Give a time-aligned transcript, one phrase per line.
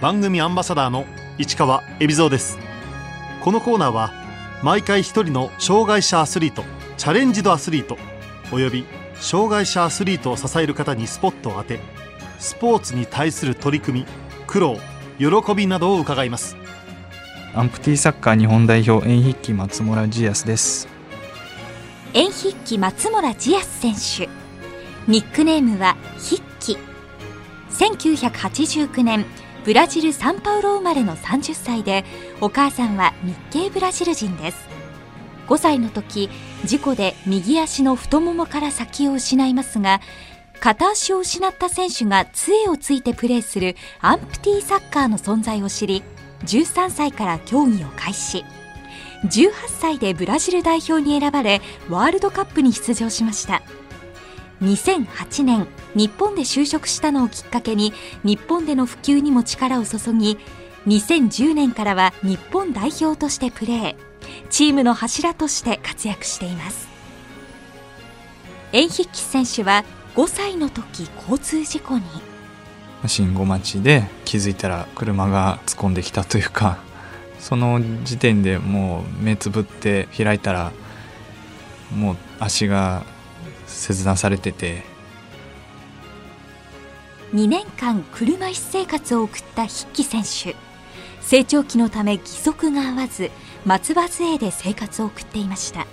[0.00, 1.06] 番組アンバサダーの
[1.38, 2.56] 市川恵比蔵です。
[3.42, 4.12] このコーナーは
[4.62, 6.62] 毎回一人の障害者アスリート
[6.96, 7.98] チャレンジドアスリート
[8.52, 8.84] および
[9.16, 11.80] 障害者アスリートを支える方にスポットを当て
[12.38, 14.06] スポーツに対する取り組み
[14.46, 14.78] 苦労
[15.18, 16.56] 喜びなどを伺います。
[17.54, 20.86] アンプティサッカー日本代表演筆記松村ジアスです。
[22.14, 24.30] 演筆記松村ジアス選手。
[25.10, 26.78] ニックネームは筆記
[27.70, 29.24] 1989年
[29.68, 32.06] ブラジル・サンパウロ生まれの30歳で
[32.40, 34.66] お母さんは日系ブラジル人です。
[35.46, 36.30] 5歳の時
[36.64, 40.00] 事故で右足の太ももから先を失いますが
[40.58, 46.02] 片足を失った選手が杖をついてプレーするアンプティーサッカーの存在を知り
[46.46, 48.46] 13歳から競技を開始。
[49.24, 53.60] 18歳でブラジル代表に選ばれワールドカップに出場しました。
[54.62, 57.92] 2008年日本で就職したのをきっかけに
[58.24, 60.38] 日本での普及にも力を注ぎ
[60.86, 63.96] 2010年からは日本代表としてプレー
[64.50, 66.88] チームの柱として活躍しています。
[68.72, 69.84] 縁筆記選手は
[70.14, 72.04] 5歳の時交通事故に。
[73.06, 76.78] 信号待ちで気づいたら車が突っ込んできたというか
[77.38, 80.72] その時点でもう目つぶって開いたら
[81.94, 83.04] もう足が
[83.68, 84.82] 切断されてて。
[87.32, 90.56] 2年間車椅子生活を送った筆記選手。
[91.20, 93.30] 成長期のため義足が合わず
[93.66, 95.86] 松葉杖で生活を送っていました。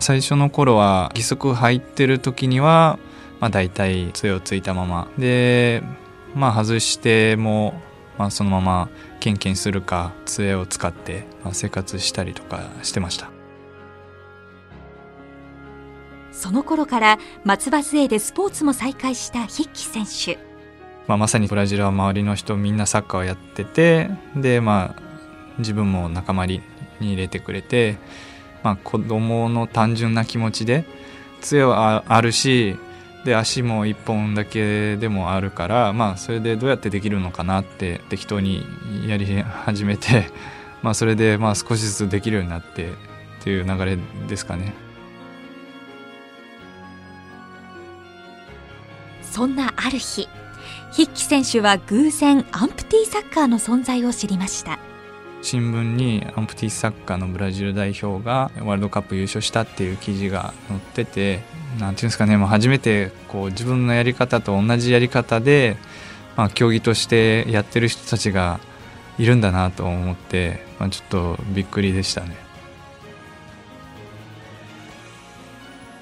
[0.00, 2.98] 最初の頃は義足入ってる時には、
[3.38, 5.08] まあ、大体杖をついたまま。
[5.16, 5.82] で
[6.34, 7.80] まあ外しても、
[8.18, 8.88] まあ、そのまま
[9.20, 13.30] ケンケンするか杖を使って、まあ、生活したりとかしてました
[16.32, 20.38] その頃から松葉杖でスポーツも再開した筆記選手、
[21.06, 25.02] まあ、まさにブラジルは周りの人みんなサッカーをやっててでまあ
[25.58, 26.62] 自分も仲間に
[27.00, 27.98] 入れてくれて、
[28.62, 30.84] まあ、子供の単純な気持ちで
[31.40, 32.76] 杖はあるし
[33.24, 38.66] で足も1本だけでもあるから、まあ、それでどうやってできるのかなって適当に
[39.06, 40.26] やり始めて、
[40.82, 42.94] まあ、それでまあ少しずつできるようになってっ
[43.44, 43.98] ていう流れ
[44.28, 44.74] ですかね。
[49.32, 50.28] そんなある日
[50.92, 54.78] 筆記選手は偶然アンプティサッカーの存在を知りました
[55.40, 61.40] 新聞にアンプティサッカーのブラジル代表がワールドカップ優勝したっていう記事が載ってて
[61.80, 65.78] 何ていうんですかねもう初めてこう自分のやり方と同じやり方で、
[66.36, 68.60] まあ、競技としてやってる人たちが
[69.18, 72.36] いるんだなと思って、まあ、ちょっとびっくりでしたね。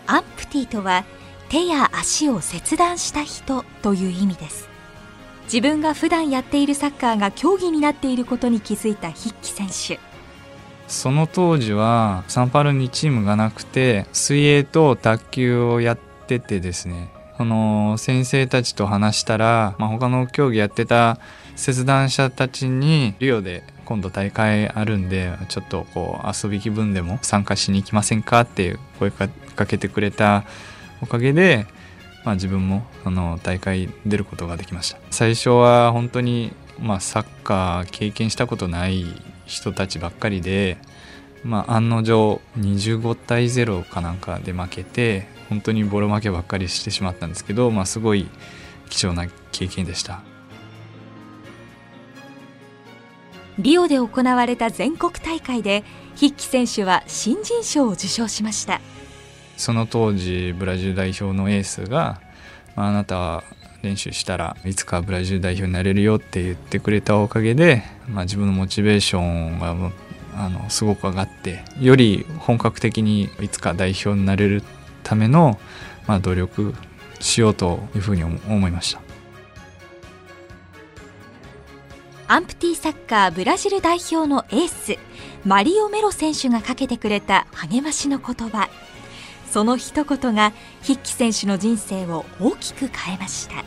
[0.06, 1.04] アンプティとは
[1.48, 4.70] 手や足を切断した人という意味です。
[5.44, 10.00] 自分が普段やっているサッカーが競技になっていることに気づいた筆記選手。
[10.88, 21.20] その当時はサンパルにチームがなくて水泳と卓球をやっててですねその先生たちと話したら、まあ、他の競技やってた
[21.54, 29.28] 切断者たちにリオで今度大会あるんでちょっとこう遊び気分でも参加しに行きませんかっていう声か
[29.66, 30.44] けてくれた
[31.02, 31.66] おかげで、
[32.24, 34.98] まあ、自分もその大会出ることができました。
[35.10, 39.04] 最初は本当に、まあ、サッカー経験したことない
[39.46, 40.78] 人たちばっかりで、
[41.44, 48.28] まあ、案の定25対0かなんかで負けて本当にボロ負けばっかりしてしまったんですけど、まあ、すごい
[48.88, 50.22] 貴重な経験でした。
[53.58, 58.80] リオで行われた全国大会で筆記選手は新人賞を受賞しました。
[59.60, 62.18] その当時ブラジル代表のエースが、
[62.76, 63.44] まあ、あなたは
[63.82, 69.92] 練習したらいつかブラジル代表になれるよって言ってくれたおかげで、まあ、自分のモチベーションが
[70.34, 74.62] あのすごく上がってより本格的にいつか代表になれる
[75.02, 75.60] ための、
[76.06, 76.74] まあ、努力
[77.20, 79.02] しようというふうに思いました。
[82.28, 84.96] アンプティサッカーブラジル代表のエース
[85.44, 88.70] マリオ・メロ選手がかけてくれた励ましの言葉。
[89.50, 90.52] その一言が
[90.82, 93.64] 筆記選手の人生を大きく変えました。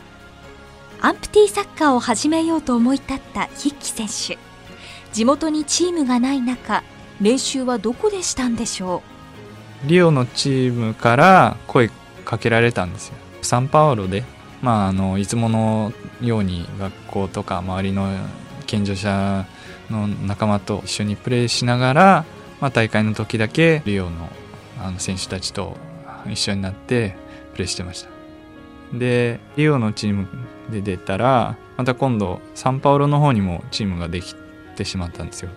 [1.00, 4.38] アンプティサッカーを始めようと思い立った筆記選手。
[5.12, 6.82] 地元にチームがない中
[7.20, 9.02] 練習はどこでしたんでしょ
[9.84, 9.88] う？
[9.88, 11.90] リオのチームから声
[12.24, 13.14] かけられたんですよ。
[13.42, 14.24] サンパウロで、
[14.62, 15.92] まあ、あのいつもの
[16.22, 18.08] ように学校とか周りの
[18.66, 19.46] 健常者
[19.90, 22.24] の仲間と一緒にプレーしながら、
[22.60, 24.30] まあ、大会の時だけリオの
[24.80, 25.76] あの選手たちと
[26.26, 27.16] 一緒になって
[27.52, 28.10] プレーしてました。
[28.92, 30.28] でリオのチーム
[30.70, 34.34] で出たらまた今度サンパウロの方にもチームができ
[34.76, 35.50] てしまったんですよ。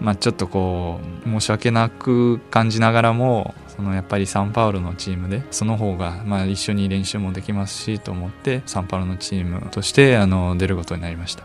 [0.00, 11.44] まあ、ちょっとこう申し訳なく感じながらもそのやっぱりサンパウロのチームでその方がまあ一緒に練習もできますしと思ってサンパウロのチームとしてあの出ることになりました。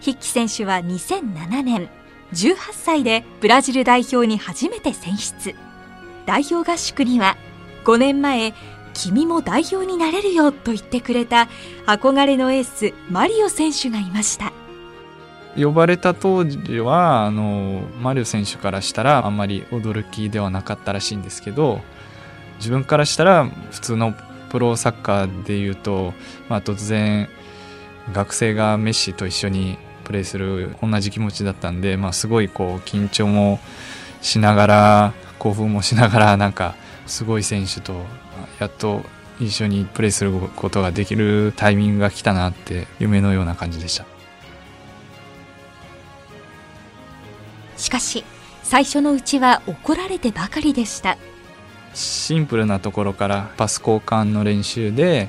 [0.00, 2.03] 筆記選手は2007年。
[2.34, 5.54] 18歳でブラジル代表に初めて選出。
[6.26, 7.36] 代表合宿には
[7.84, 8.54] 5年前
[8.94, 11.48] 君も代表になれるよと言ってくれた
[11.86, 14.52] 憧れのエースマリオ選手がいました。
[15.56, 21.80] 呼ばれた当時はあのマリオ選手からしたらあんまり驚きではなかったらしいんですけど
[22.58, 24.14] 自分からしたら普通の
[24.50, 26.12] プロサッカーでいうと、
[26.48, 27.28] まあ、突然
[28.12, 33.58] 学生がメッシと一緒にプレーする同じ気持ちだったんで、まあ、すごいこう緊張も
[34.20, 36.74] しながら興奮もしながら なんか
[37.06, 38.04] すごい選手と
[38.58, 39.04] やっと
[39.40, 44.06] 一緒にプレーすることができるタイミングが来たなって夢のような感じでした。
[47.76, 48.24] しかし
[48.62, 51.18] 最初のうちは怒られてばかりでした。
[51.92, 55.28] シンプルなところからパス交換の練習で、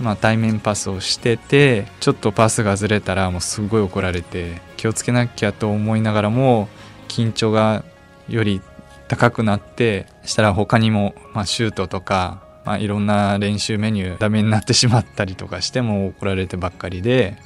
[0.00, 6.68] まあ、対面パスをしててちょっとパスがずれたらもうすごい怒られて気をつけなきゃと思いながらも
[7.08, 7.84] 緊張が
[8.28, 8.60] より
[9.08, 17.36] 高くなってしたら他にも、まあ、シュートとか、まあ、いろんな練習メニューダメになってしまったりとかしても怒られてばっかりで、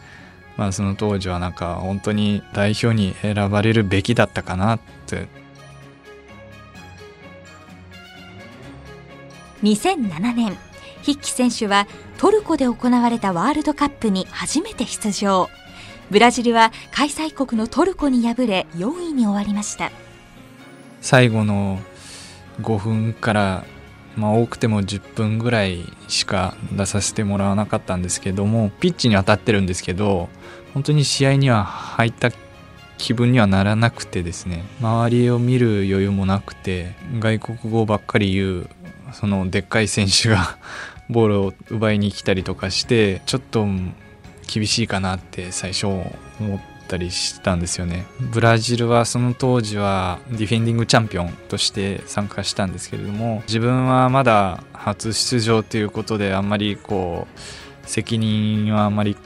[0.56, 5.28] まあ、その当時はなんか本当に代表に選ばれるべきだったかなって。
[9.62, 10.68] 2007年。
[11.02, 11.86] 筆記選手は
[12.18, 15.48] トルコで行われたワールドカップに初めて出場。
[16.10, 19.90] ブラジルは開催国のトルコに敗れ4位に終わりました。
[21.00, 21.80] 最後の
[22.60, 23.64] 5分から
[24.18, 30.28] まあ、多くても10分ぐらいしか出させてもらわなかったんですけどもピッチに当たってるんですけど
[30.74, 32.32] 本当に試合には入った
[32.98, 34.64] 気分にはならなくてですね。
[34.80, 38.70] 周りを見る余裕もなくて外国語ばっかり言う
[39.12, 40.58] そのでっかい選手が
[41.08, 43.66] ボールを奪いに来たりとかしてちょっと
[44.46, 46.06] 厳しいかなって最初思
[46.56, 48.06] ったりしたんですよね。
[48.20, 59.16] ブラジルはその当時はディフェンディングチャンピオンとして参加したんですけれども自分はまだ初出場ということであんまりこう責任はあんまり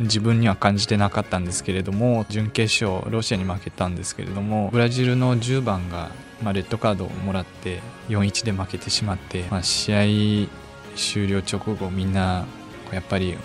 [0.00, 6.10] 自分には感じてなかったんですけれども準決勝ロシアに負けたんですけれどもブラジルの10番が、
[6.42, 10.48] まあ、レッドカードをもらって4-1で負けてしまって、まあ、試合
[10.96, 12.46] 終了直後みんな
[12.92, 13.36] やっぱり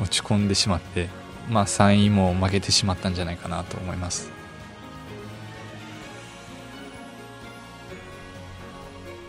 [0.00, 1.08] 落ち込んでしまって
[1.50, 4.30] まあ、3位も負けてしまったんじゃないかなと思います。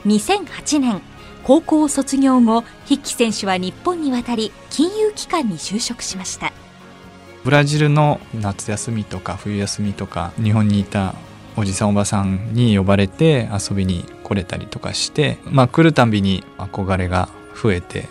[0.06, 1.01] 2008年
[1.44, 6.51] 高校を卒業後筆記選手は日本に渡り金融機関に就職しました。
[7.44, 11.16] ブラジルの夏休みとか冬休みとか日本にいた
[11.56, 17.30] おじさんおばさんに呼ばれて遊びに来れたりとかして、まあ、来るたびに憧れが
[17.62, 18.08] 増えて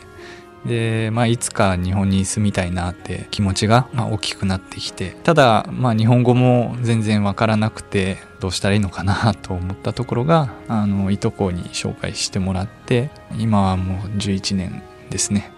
[0.64, 15.50] で、まあ、いつか日本に住みたいなって気持ちが、ま、大きくなってきてただ、まあ、日本語も全然わからなくてどうしたらいいのかなと思ったところがあのいとこに紹介してもらって今はもう11年ですね。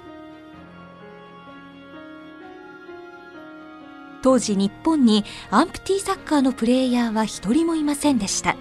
[4.25, 8.57] 当時日本にアンプティサッカーのプレーヤーは一人もいませんでした。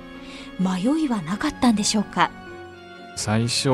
[0.60, 2.32] 迷いはなかったんでしょうか？
[3.16, 3.70] 最初、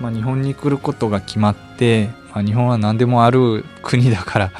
[0.00, 4.52] まあ、日本に来ることが決まって、まあ、日本は何でもある国だから、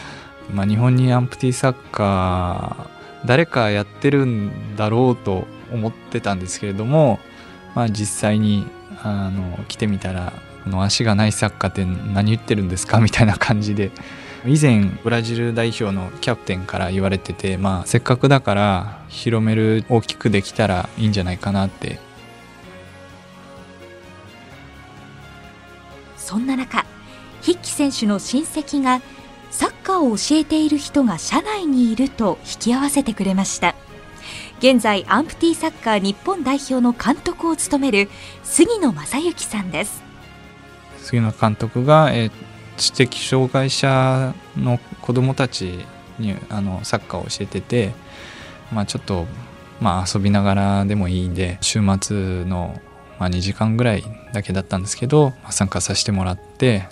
[0.55, 7.19] まあ、日本にアンプティサッカー誰かやってるんだろうと思ってたんですけれども、
[7.75, 8.65] まあ、実際に
[9.03, 10.33] あの来てみたら
[10.63, 13.01] この足がないサッカーって何言ってるんですか？
[13.01, 13.91] みたいな感じで
[14.47, 21.99] 以前ブラジル代表のキャプテンから言われてて、まあ、せっかくだから広める大きくできたらいいんじゃないかなって。
[26.17, 26.85] そんな中
[27.41, 29.01] 筆記選手の親戚が
[29.51, 33.75] サッカーを教えている人が社内にいると引き合わせてくれました。
[34.59, 38.11] 現在アンプティサッカー日本代表の監督を務める
[38.43, 40.03] 杉野正幸さんです。
[40.99, 42.31] 杉野監督が、えー、
[42.79, 45.85] 知的障害者の子どもたち
[46.19, 47.93] にあのサッカーを教えてて、
[48.73, 49.27] まあ、ちょっと、
[49.81, 52.81] まあ、遊びながらでもいいんで週末の
[53.19, 56.89] まあ、2時間ぐらいだけだったんですけど、まあ、参加させてもらって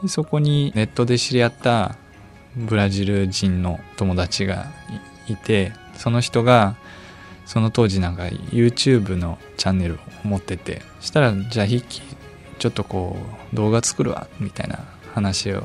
[0.00, 1.96] でそこにネットで知り合った
[2.56, 4.66] ブラジル人の友達が
[5.28, 6.76] いてその人が
[7.44, 12.02] その当時なんか YouTube のチャンネルを持っててしたらじゃあ筆記
[12.58, 13.16] ちょっとこ
[13.52, 14.84] う動画作るわみたいな
[15.18, 15.64] 話を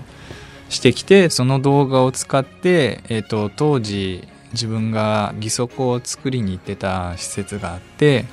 [0.69, 8.25] してきてその動画を使って、えーと、当時自分が義足を作りに行ってた施設があって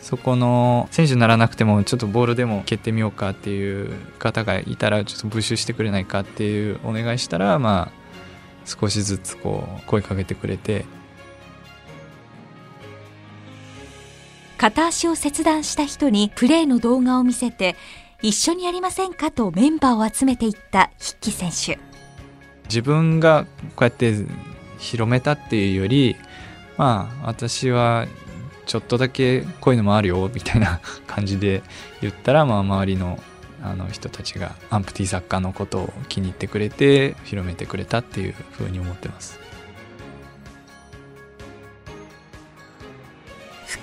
[0.00, 8.00] そこの選手にならなくてもちょっとボールでも蹴ってみようかっていう方がいたらちょっと募集してくれないかっていうお願いしたらまあ
[8.64, 10.84] 少しずつこう声かけてくれて。
[14.60, 17.76] 片足を切断した人にプレーの動画を見せて
[18.22, 21.78] 一緒にやりませんかとメンバーを集めていった筆記選手。
[22.64, 24.14] 自分がこうやって
[24.78, 26.16] 広めたっていうより
[26.76, 28.06] まあ私は
[28.66, 31.62] ちょっとだけこういうのもあるよみたいな感じで
[32.00, 33.18] 言ったら、まあ、周りの
[33.62, 39.40] あの人たちがアンプティ作家のことを気に入ってくれて広めてくれたっていうふうに思ってます。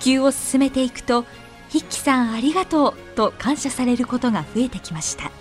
[0.08, 1.25] 及を進めていくと
[1.71, 5.31] 筆記さんありがとうと感謝されることが増えてきました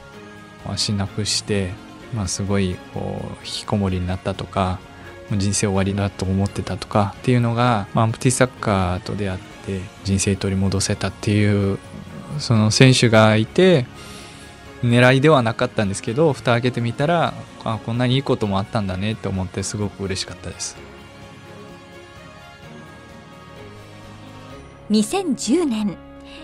[0.67, 1.71] 足なくして、
[2.15, 4.79] まあ、すごいこう引きこもりになったとか
[5.31, 11.79] 人生終わりだと思ってたとかっていうのが、まあ、アンプティサッカーと出会って人生取り戻せたっていう
[12.39, 13.87] その選手がいて
[14.83, 20.77] 狙いではなかったんですけど蓋開けてみたらあこんなにいいこともあったんだねって思ってすごく嬉しかったです。
[24.91, 25.97] 2010年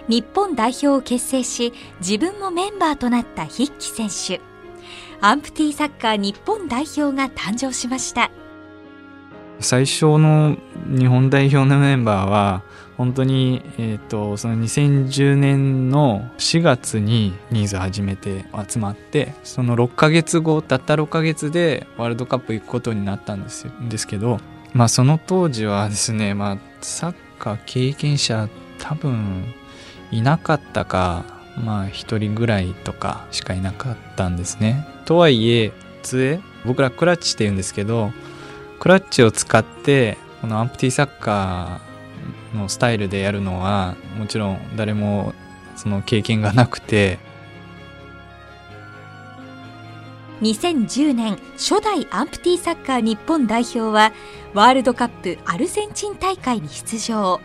[0.08, 4.40] 日本代表を結成し自分もメンバーとなった筆記選手。
[5.20, 8.30] アンプティサッカー日本代表が誕生しました。
[9.61, 10.56] 最初の
[10.87, 12.62] 日本代表のメンバーは
[12.96, 24.38] 本当に、えーと、その2010年の4月にニーズ初めて集まってその6ヶ月後たった6ヶ月でワールドカップ行くことになったんですですけど、
[24.72, 29.52] まあ、その当時はですね、まあ、サッか経験者多分
[30.12, 31.25] いなかったか
[31.57, 34.87] まあ一人ぐらいとかしかいなかったんですね。
[35.04, 38.12] とはいえ杖僕らクラッチって言うんですけど
[38.78, 45.35] クラッチを使ってこのアンプティサッカーのスタイルでやるのはもちろん誰も
[45.76, 47.19] その経験がなくて
[50.42, 54.12] 2010年初代アンプティサッカー日本代表は
[54.54, 57.40] ワールドカップアルゼンチン大会に出場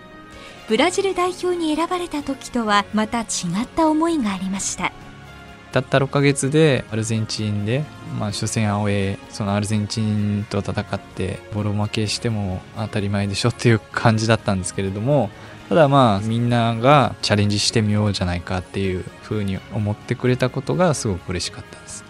[0.67, 3.23] ブラジル代表に選ばれた時とはまた違
[3.63, 4.91] った思いがありました。
[5.71, 7.85] たった6ヶ月でアルゼンチンで、
[8.19, 15.29] まあ、初戦アウェーそのアルゼンチンと戦ってボロ負けしても当たり前でしょっていう感じだったんですけれども
[15.69, 22.03] ただまあみんながチャレンジしてみようじゃないかっていうふうに思ってくれたことがすごく嬉しかったです。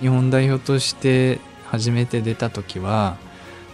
[0.00, 3.16] 日本代表として初めて出た時は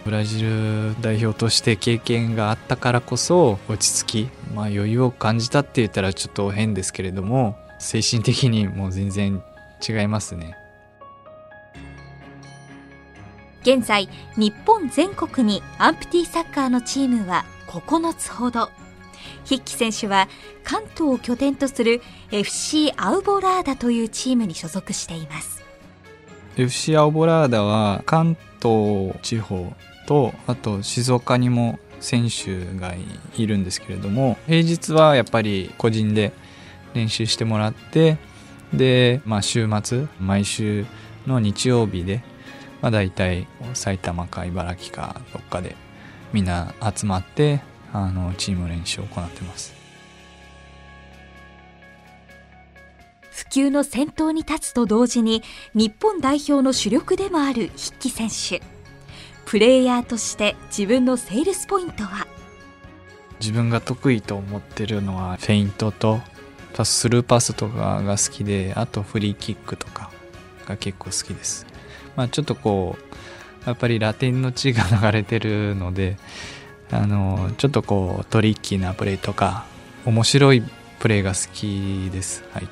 [0.05, 9.43] ブラジル代表として経験があったからこそ落ち着き、まあ、余裕を感じたって言ったらちょっと変ですけれども精神的にもう全然
[9.87, 10.55] 違いますね。
[13.63, 14.07] 現在
[14.37, 18.69] 日本全国にアンプティサッカーのチームは9つほど。
[19.45, 20.27] 筆記選手は
[20.63, 25.63] 関東を拠点とする FC アウボラーダというチームに所属しています。
[26.57, 29.73] FC アオボラーダは関東地方
[30.05, 32.93] とあと静岡にも選手が
[33.35, 36.33] いるんですけれども平日はやっぱり個人で
[36.93, 38.17] 練習してもらって
[38.73, 40.85] で、まあ、週末毎週
[41.27, 42.23] の日曜日で、
[42.81, 45.75] まあ、大体埼玉か茨城かどっかで
[46.33, 47.61] みんな集まって
[47.93, 49.73] あのチーム練習を行ってます。
[53.31, 55.43] 普及の先頭に立つと同時に
[55.73, 58.74] 日本代表の主力でもある筆記選手。
[59.55, 62.27] プレイヤーとして自分のセールスポイントは？
[63.39, 66.19] 自分が得意と思ってるのはフェイントと
[66.73, 70.11] パススルーパスとかが好きであとフリーキックとか
[70.65, 71.65] が結構好きです、
[72.17, 76.17] まあ、ちょっとこうやっぱりラテンの血が流れてるので
[76.91, 79.65] あのちょっとこうトリッキーなプレーとか
[80.03, 80.63] 面白い
[80.99, 82.43] プレーが好きです。
[82.51, 82.67] はい。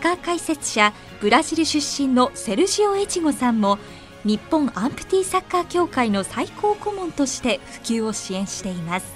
[0.00, 3.78] カー解説者ブラジル出身のセルジオ・エチゴさんも
[4.24, 9.06] 日本アンプティサッカー協会の最高顧問として普及を支援しています。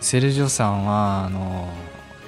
[0.00, 1.68] セルジオさんはあの、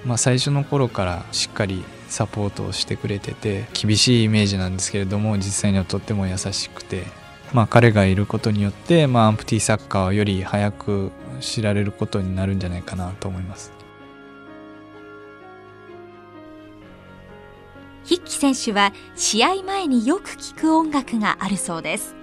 [0.05, 7.05] まあ、最初の頃からしっかりサポートをしてくれてて厳しいイメージなんですけれども実際にはとっても優しくて、
[7.53, 13.82] まあ、彼がいることによって、まあ、アンプティサッカーをより早く知られることになるんじゃないかなと思います。
[18.05, 22.15] 筆記選手は試合前によく聴く音楽があるそうです。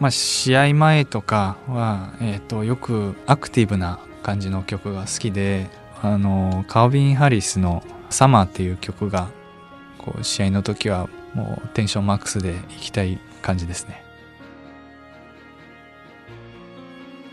[0.00, 5.68] まあ、試合前とかは、えー、とよくアクティブな感じの曲が好きで
[6.02, 9.28] あのカービン・ハリスの「サマー」っていう曲が
[9.98, 14.04] こう試合の時はもうテンションマックスでいきたい感じですね。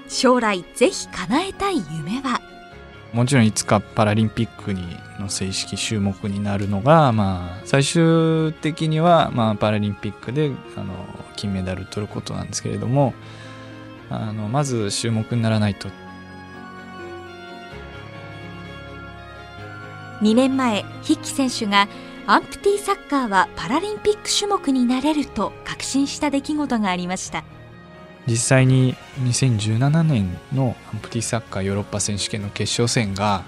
[0.07, 2.39] 将来ぜひ叶えたい夢は
[3.15, 10.93] もちろんいつかパラリンピックにの正式種目になるのが、まあ、最終的には、まあ、パラリンピックであの
[11.37, 13.13] 金メダル取ることなんですけれども
[14.09, 15.87] あのまず種目にならないと。
[20.21, 21.87] 2年前筆記選手が
[22.27, 27.43] アンプティサッカーはパラリンピック種目になれると確信した出来事がありました。
[28.27, 33.43] 実際に2017年のアンプティサッカーヨーロッパ選手権の決勝戦が、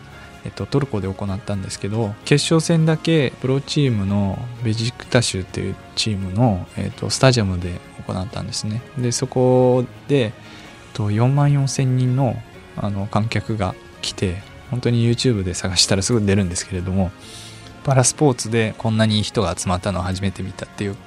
[0.46, 8.81] えっと、トルコで行ったんですけど決勝戦だけプロチームのベジクタシュっていうチームの、えっと、スタジアムで行ったんですね。
[8.98, 10.31] でそこで、えっ
[10.93, 12.36] と、4万4千人の
[12.79, 17.12] あの観客が来て本当に YouTube で探したらすぐ出るんですけれども
[17.88, 20.98] パラスポーツでこんなに人が集まったのを初めて見たっていう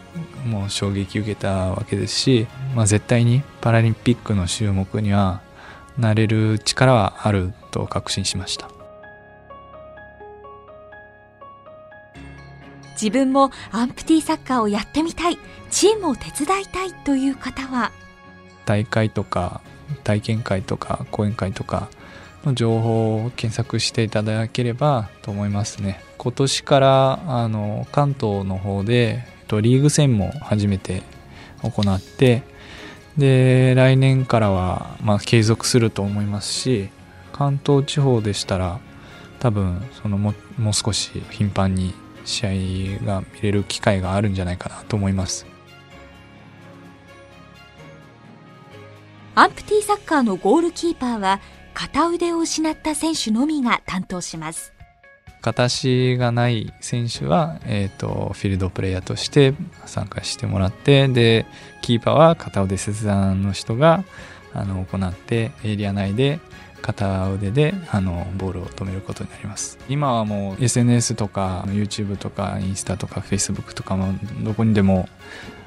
[0.47, 5.43] もう衝撃受けたわけですし、まあ、絶対にパラリンピックの種目には
[5.99, 8.71] なれる力はあると確信しました。
[12.95, 15.39] 自分もアンプティサッカーをやってみたい
[15.71, 17.93] チームを手伝いたいという方は？
[18.65, 19.61] 大会とか
[20.03, 21.91] 体験会とか講演会とか
[22.45, 31.03] の情報を検索していただければと思いますね今年からあの関東の方でとリーグ戦も初めて
[31.63, 32.43] 行って
[33.17, 36.91] で来年からは、まあ、継続すると思いますし
[37.33, 38.81] 関東地方でしたら
[39.39, 41.95] 多分そのももう少し頻繁に
[42.27, 45.47] 試合が見れる機会があるんじゃないかなと思います。
[49.35, 51.41] アンプティサッカーのゴールキーパーは
[51.73, 54.75] 片腕を失った選手のみが担当します。
[55.41, 59.55] 片足がない選手は、えーと、フィールドプレイヤーとして
[59.87, 61.47] 参加してもらってで
[61.81, 64.05] キーパーは片腕切断の人が
[64.53, 66.41] あの行ってエリア内で
[66.83, 69.79] 片腕であのボールを止めることになります。
[69.89, 75.09] 今はもう SNS とか YouTube とかインスタとか Facebook とかもどこにでも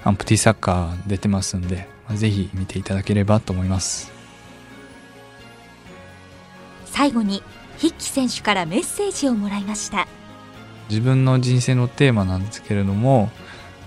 [0.03, 4.11] アンプティサッカー出てますんでぜひ見ていただければと思います。
[6.85, 7.41] 最後に
[7.77, 10.07] 筆記選手からメッセージをもらいました。
[10.89, 13.31] 自分の人生のテーマなんですけれども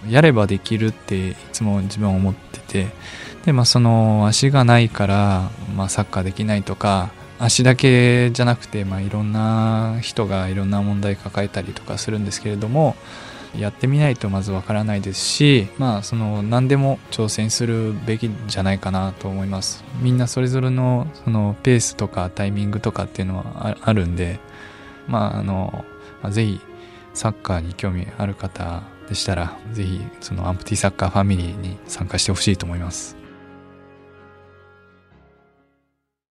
[0.09, 2.89] やればできるっていつも自分は思ってて
[3.45, 12.97] で、まあ、その足がないから、まあ、サッカーできないとか足だけじゃなくて、まあ、いろんな人がいろんな問題抱えたりとかするんですけれども
[13.59, 19.85] やってみないとまずわからないですし、まあ、その何でも挑戦するべきじゃないかなと思います。
[20.01, 24.41] みんなそれぞれのそのペースとかタイミングとかっていうのはあるんで、
[25.07, 25.85] まあ、あの、
[26.31, 26.61] ぜひ
[27.15, 33.26] サッカーに興味ある方でしたら、ぜひそのアンプティサッカーファミリーに参加してほしいと思います。